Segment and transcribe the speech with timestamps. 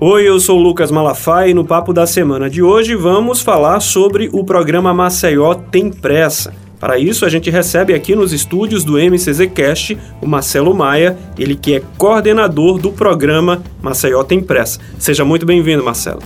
[0.00, 3.80] Oi, eu sou o Lucas Malafaia e no Papo da Semana de hoje vamos falar
[3.80, 6.54] sobre o programa Maceió Tem Pressa.
[6.78, 11.56] Para isso, a gente recebe aqui nos estúdios do MCZ Cast o Marcelo Maia, ele
[11.56, 14.78] que é coordenador do programa Maceió Tem Pressa.
[15.00, 16.22] Seja muito bem-vindo, Marcelo.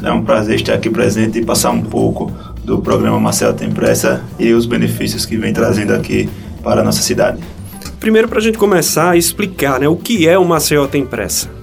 [0.00, 2.30] É um prazer estar aqui presente e passar um pouco
[2.62, 6.28] do programa Maceió Tem Pressa e os benefícios que vem trazendo aqui
[6.62, 7.42] para a nossa cidade.
[7.98, 11.57] Primeiro, para a gente começar a explicar né, o que é o Maceió Tem Pressa.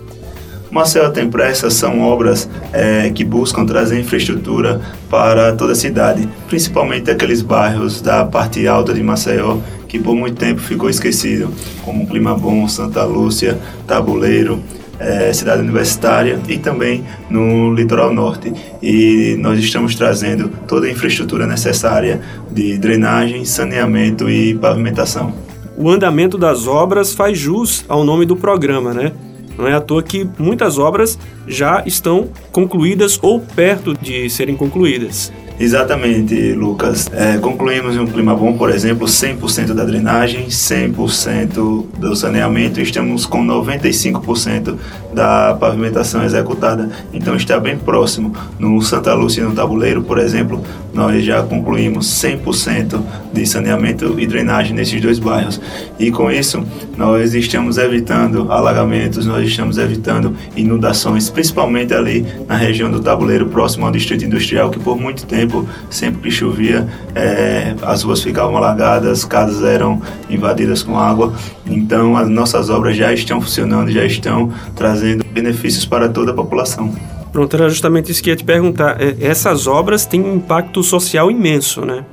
[0.71, 7.09] Maceió Tem Pressa são obras é, que buscam trazer infraestrutura para toda a cidade, principalmente
[7.09, 9.57] aqueles bairros da parte alta de Maceió
[9.87, 11.49] que por muito tempo ficou esquecido,
[11.83, 13.57] como Clima Bom, Santa Lúcia,
[13.87, 14.61] Tabuleiro,
[14.99, 18.51] é, cidade universitária e também no litoral norte.
[18.81, 22.19] E nós estamos trazendo toda a infraestrutura necessária
[22.51, 25.33] de drenagem, saneamento e pavimentação.
[25.77, 29.11] O andamento das obras faz jus ao nome do programa, né?
[29.57, 35.31] Não é à toa que muitas obras já estão concluídas ou perto de serem concluídas.
[35.59, 37.09] Exatamente, Lucas.
[37.13, 43.25] É, concluímos em um clima bom, por exemplo, 100% da drenagem, 100% do saneamento estamos
[43.25, 44.77] com 95%
[45.15, 46.89] da pavimentação executada.
[47.13, 48.33] Então está bem próximo.
[48.59, 50.61] No Santa Lúcia no Tabuleiro, por exemplo,
[50.93, 53.01] nós já concluímos 100%
[53.33, 55.59] de saneamento e drenagem nesses dois bairros.
[55.97, 56.63] E com isso,
[56.97, 63.85] nós estamos evitando alagamentos, nós estamos evitando inundações, principalmente ali na região do Tabuleiro, próximo
[63.85, 68.57] ao Distrito Industrial, que por muito tempo tempo, sempre que chovia, é, as ruas ficavam
[68.57, 71.33] alagadas, casas eram invadidas com água.
[71.65, 76.93] Então, as nossas obras já estão funcionando, já estão trazendo benefícios para toda a população.
[77.31, 79.01] Pronto, era justamente isso que eu ia te perguntar.
[79.01, 82.05] É, essas obras têm um impacto social imenso, né?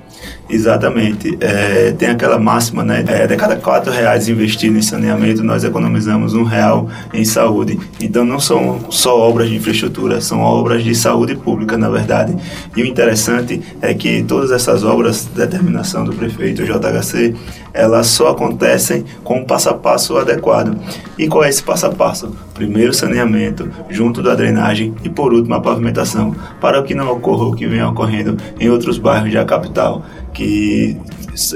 [0.48, 1.36] Exatamente.
[1.40, 3.04] É, tem aquela máxima, né?
[3.06, 7.78] É, de cada quatro reais investido em saneamento, nós economizamos um real em saúde.
[8.00, 12.36] Então não são só obras de infraestrutura, são obras de saúde pública, na verdade.
[12.76, 17.34] E o interessante é que todas essas obras, determinação do prefeito, JHC,
[17.72, 20.76] elas só acontecem com um passo a passo adequado.
[21.18, 22.34] E qual é esse passo a passo?
[22.62, 27.56] Primeiro saneamento, junto da drenagem e por último a pavimentação, para que não ocorra o
[27.56, 30.96] que vem ocorrendo em outros bairros da capital que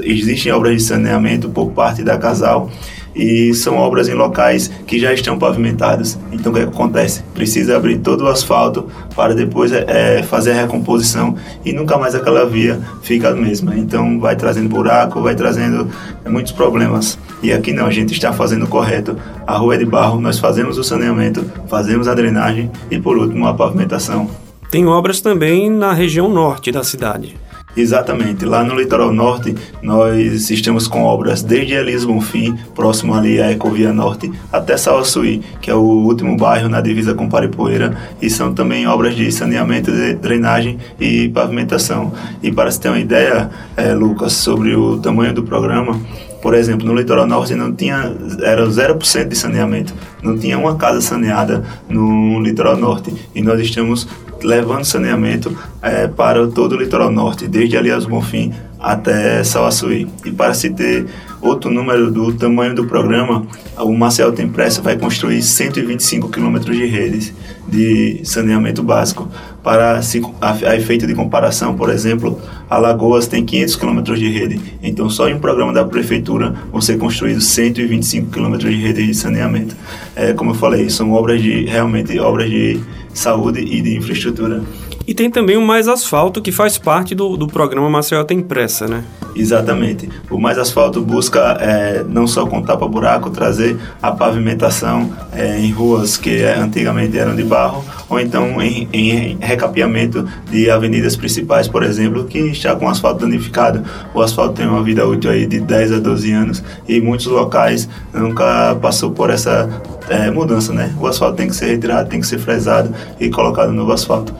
[0.03, 2.69] existem obras de saneamento por parte da Casal
[3.17, 6.17] e são obras em locais que já estão pavimentados.
[6.31, 7.23] Então o que, é acontece?
[7.33, 11.35] Precisa abrir todo o asfalto para depois é, fazer a recomposição
[11.65, 13.75] e nunca mais aquela via fica a mesma.
[13.75, 15.89] Então vai trazendo buraco, vai trazendo
[16.23, 17.17] é, muitos problemas.
[17.41, 19.17] E aqui não, a gente está fazendo o correto.
[19.45, 23.47] A rua é de barro, nós fazemos o saneamento, fazemos a drenagem e por último
[23.47, 24.29] a pavimentação.
[24.69, 27.35] Tem obras também na região norte da cidade.
[27.77, 28.43] Exatamente.
[28.43, 33.93] Lá no litoral norte, nós estamos com obras desde Elias Bonfim, próximo ali à Ecovia
[33.93, 38.87] Norte, até Salsuí, que é o último bairro na divisa com Paripoeira, e são também
[38.87, 42.11] obras de saneamento, de drenagem e pavimentação.
[42.41, 46.01] E para se ter uma ideia, é, Lucas, sobre o tamanho do programa,
[46.41, 48.11] por exemplo, no litoral norte não tinha,
[48.41, 53.13] era 0% de saneamento, não tinha uma casa saneada no litoral norte.
[53.35, 54.07] E nós estamos
[54.43, 60.07] levando saneamento é, para todo o litoral norte, desde Aliás Bonfim até Salasuí.
[60.25, 61.07] E para se ter
[61.41, 63.45] outro número do tamanho do programa,
[63.77, 67.33] o Marcel Tem Pressa vai construir 125 quilômetros de redes
[67.67, 69.27] de saneamento básico.
[69.67, 72.39] Para a, a, efeito de comparação, por exemplo,
[72.69, 74.61] Alagoas tem 500 quilômetros de rede.
[74.81, 79.13] Então, só em um programa da prefeitura vão ser construídos 125 quilômetros de rede de
[79.13, 79.75] saneamento.
[80.15, 82.79] É, como eu falei, são obras de realmente obras de
[83.13, 84.63] saúde e de infraestrutura.
[85.07, 88.87] E tem também o Mais Asfalto, que faz parte do, do programa Maceió Tem Pressa,
[88.87, 89.05] né?
[89.33, 90.09] Exatamente.
[90.29, 96.17] O Mais Asfalto busca é, não só com tapa-buraco, trazer a pavimentação é, em ruas
[96.17, 101.83] que é, antigamente eram de barro, ou então em, em, recapeamento de avenidas principais, por
[101.83, 103.83] exemplo, que está com asfalto danificado.
[104.13, 107.89] O asfalto tem uma vida útil aí de 10 a 12 anos e muitos locais
[108.13, 109.69] nunca passou por essa
[110.09, 110.93] é, mudança, né?
[110.99, 114.33] O asfalto tem que ser retirado, tem que ser fresado e colocado novo asfalto.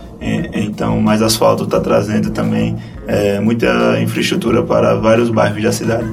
[0.54, 2.76] Então, mais asfalto está trazendo também
[3.08, 6.10] é, muita infraestrutura para vários bairros da cidade.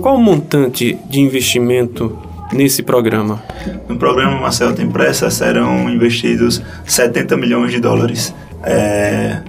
[0.00, 2.16] Qual o montante de investimento
[2.52, 3.42] nesse programa?
[3.88, 8.34] No programa Marcelo Tem Pressa serão investidos 70 milhões de dólares.
[8.62, 9.42] É,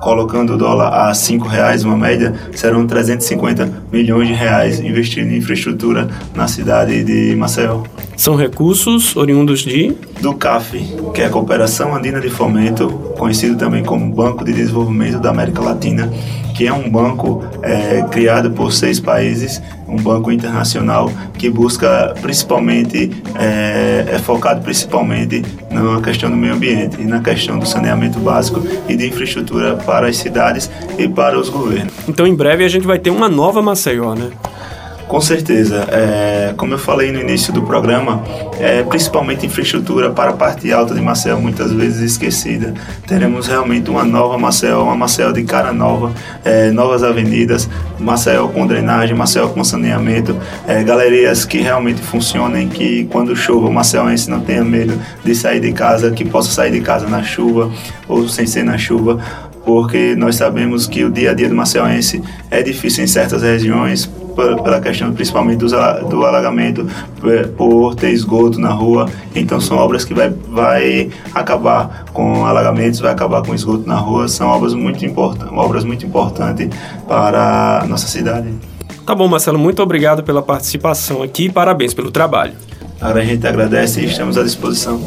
[0.00, 5.36] colocando o dólar a cinco reais, uma média, serão 350 milhões de reais investidos em
[5.36, 7.82] infraestrutura na cidade de Maceió.
[8.16, 9.94] São recursos oriundos de?
[10.20, 10.78] Do CAF,
[11.14, 15.62] que é a Cooperação Andina de Fomento, conhecido também como Banco de Desenvolvimento da América
[15.62, 16.10] Latina,
[16.60, 23.10] que é um banco é, criado por seis países, um banco internacional que busca principalmente,
[23.34, 28.62] é, é focado principalmente na questão do meio ambiente e na questão do saneamento básico
[28.86, 31.94] e de infraestrutura para as cidades e para os governos.
[32.06, 34.28] Então, em breve, a gente vai ter uma nova Maceió, né?
[35.10, 35.88] Com certeza.
[35.90, 38.22] É, como eu falei no início do programa,
[38.60, 42.72] é, principalmente infraestrutura para a parte alta de Maceió, muitas vezes esquecida.
[43.08, 46.12] Teremos realmente uma nova Maceió, uma Maceió de cara nova,
[46.44, 47.68] é, novas avenidas,
[47.98, 53.72] Maceió com drenagem, Maceió com saneamento, é, galerias que realmente funcionem, que quando chova o
[53.72, 57.68] maceióense não tenha medo de sair de casa, que possa sair de casa na chuva
[58.06, 59.18] ou sem ser na chuva
[59.64, 64.10] porque nós sabemos que o dia a dia do maceióense é difícil em certas regiões,
[64.34, 65.68] pela questão principalmente do,
[66.08, 66.86] do alagamento,
[67.56, 69.08] por ter esgoto na rua.
[69.34, 74.28] Então são obras que vai, vai acabar com alagamentos, vai acabar com esgoto na rua.
[74.28, 76.68] São obras muito importantes, obras muito importantes
[77.06, 78.52] para a nossa cidade.
[79.06, 82.52] Tá bom, Marcelo, muito obrigado pela participação aqui e parabéns pelo trabalho.
[83.00, 85.00] A gente agradece e estamos à disposição.